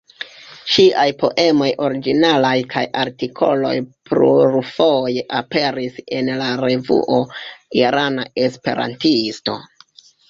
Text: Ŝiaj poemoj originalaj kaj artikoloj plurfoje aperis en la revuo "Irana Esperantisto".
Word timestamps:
Ŝiaj 0.75 1.03
poemoj 1.23 1.67
originalaj 1.87 2.53
kaj 2.71 2.83
artikoloj 3.01 3.73
plurfoje 4.11 5.25
aperis 5.41 6.01
en 6.21 6.33
la 6.41 6.49
revuo 6.65 7.21
"Irana 7.83 8.27
Esperantisto". 8.49 9.61